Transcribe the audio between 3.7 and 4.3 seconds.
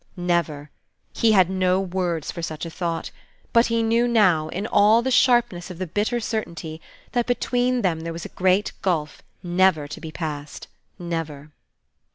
knew